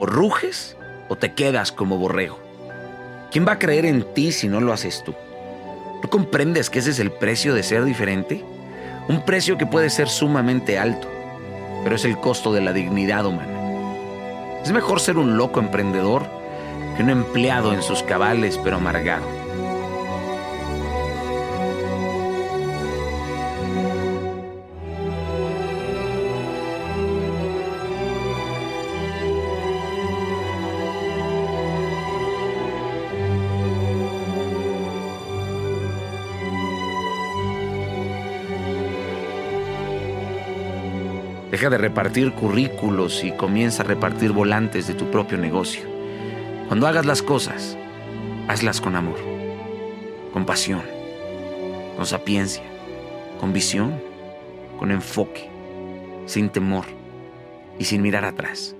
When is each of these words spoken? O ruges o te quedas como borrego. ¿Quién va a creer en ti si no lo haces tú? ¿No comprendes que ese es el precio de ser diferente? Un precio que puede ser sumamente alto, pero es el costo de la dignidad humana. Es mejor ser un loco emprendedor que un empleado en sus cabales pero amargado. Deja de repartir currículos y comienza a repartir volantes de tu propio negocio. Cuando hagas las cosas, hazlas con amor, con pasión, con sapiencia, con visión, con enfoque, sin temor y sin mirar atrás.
O 0.00 0.06
ruges 0.06 0.76
o 1.08 1.16
te 1.16 1.34
quedas 1.34 1.72
como 1.72 1.98
borrego. 1.98 2.38
¿Quién 3.30 3.46
va 3.46 3.52
a 3.52 3.58
creer 3.58 3.84
en 3.84 4.02
ti 4.14 4.32
si 4.32 4.48
no 4.48 4.60
lo 4.60 4.72
haces 4.72 5.02
tú? 5.04 5.14
¿No 6.02 6.08
comprendes 6.08 6.70
que 6.70 6.78
ese 6.78 6.90
es 6.90 7.00
el 7.00 7.10
precio 7.10 7.54
de 7.54 7.62
ser 7.62 7.84
diferente? 7.84 8.44
Un 9.08 9.24
precio 9.24 9.58
que 9.58 9.66
puede 9.66 9.90
ser 9.90 10.08
sumamente 10.08 10.78
alto, 10.78 11.08
pero 11.82 11.96
es 11.96 12.04
el 12.04 12.18
costo 12.18 12.52
de 12.52 12.60
la 12.60 12.72
dignidad 12.72 13.26
humana. 13.26 13.58
Es 14.62 14.72
mejor 14.72 15.00
ser 15.00 15.18
un 15.18 15.36
loco 15.36 15.60
emprendedor 15.60 16.26
que 16.96 17.02
un 17.02 17.10
empleado 17.10 17.72
en 17.72 17.82
sus 17.82 18.02
cabales 18.02 18.58
pero 18.62 18.76
amargado. 18.76 19.47
Deja 41.50 41.70
de 41.70 41.78
repartir 41.78 42.32
currículos 42.32 43.24
y 43.24 43.32
comienza 43.32 43.82
a 43.82 43.86
repartir 43.86 44.32
volantes 44.32 44.86
de 44.86 44.94
tu 44.94 45.10
propio 45.10 45.38
negocio. 45.38 45.82
Cuando 46.66 46.86
hagas 46.86 47.06
las 47.06 47.22
cosas, 47.22 47.78
hazlas 48.48 48.82
con 48.82 48.96
amor, 48.96 49.18
con 50.34 50.44
pasión, 50.44 50.82
con 51.96 52.04
sapiencia, 52.04 52.64
con 53.40 53.54
visión, 53.54 53.98
con 54.78 54.90
enfoque, 54.90 55.48
sin 56.26 56.50
temor 56.50 56.84
y 57.78 57.84
sin 57.84 58.02
mirar 58.02 58.26
atrás. 58.26 58.76